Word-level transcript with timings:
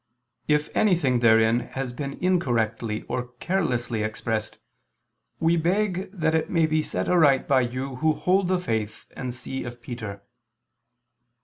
If 0.47 0.75
anything 0.75 1.19
therein 1.19 1.59
has 1.77 1.93
been 1.93 2.13
incorrectly 2.19 3.03
or 3.03 3.33
carelessly 3.39 4.01
expressed, 4.01 4.57
we 5.39 5.57
beg 5.57 6.09
that 6.11 6.33
it 6.33 6.49
may 6.49 6.65
be 6.65 6.81
set 6.81 7.07
aright 7.07 7.47
by 7.47 7.61
you 7.61 7.97
who 7.97 8.13
hold 8.13 8.47
the 8.47 8.57
faith 8.57 9.05
and 9.15 9.31
see 9.31 9.63
of 9.63 9.79
Peter. 9.79 10.23